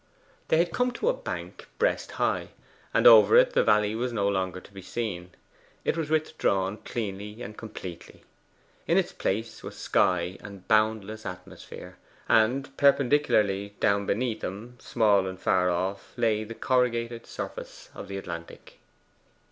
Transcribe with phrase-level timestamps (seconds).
[0.47, 2.47] They had come to a bank breast high,
[2.91, 5.29] and over it the valley was no longer to be seen.
[5.85, 8.23] It was withdrawn cleanly and completely.
[8.87, 15.39] In its place was sky and boundless atmosphere; and perpendicularly down beneath them small and
[15.39, 18.79] far off lay the corrugated surface of the Atlantic.